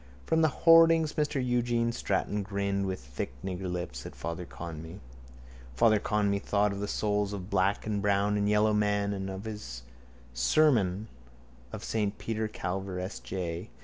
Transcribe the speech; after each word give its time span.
From 0.25 0.41
the 0.41 0.47
hoardings 0.65 1.13
Mr 1.13 1.37
Eugene 1.45 1.91
Stratton 1.91 2.41
grimaced 2.41 2.87
with 2.87 2.99
thick 3.01 3.33
niggerlips 3.43 4.03
at 4.03 4.15
Father 4.15 4.47
Conmee. 4.47 4.97
Father 5.75 5.99
Conmee 5.99 6.39
thought 6.41 6.71
of 6.71 6.79
the 6.79 6.87
souls 6.87 7.33
of 7.33 7.51
black 7.51 7.85
and 7.85 8.01
brown 8.01 8.35
and 8.35 8.49
yellow 8.49 8.73
men 8.73 9.13
and 9.13 9.29
of 9.29 9.43
his 9.43 9.83
sermon 10.33 11.07
on 11.71 11.79
saint 11.81 12.17
Peter 12.17 12.47
Claver 12.47 12.99
S. 12.99 13.19
J. 13.19 13.69